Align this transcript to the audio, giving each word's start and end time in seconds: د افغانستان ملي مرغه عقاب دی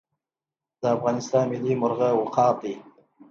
د 0.81 0.83
افغانستان 0.95 1.43
ملي 1.51 1.73
مرغه 1.81 2.07
عقاب 2.21 2.55
دی 2.63 2.73